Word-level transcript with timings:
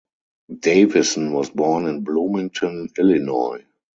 Davisson 0.61 1.31
was 1.31 1.51
born 1.51 1.85
in 1.85 2.03
Bloomington, 2.03 2.89
Illinois. 2.97 3.63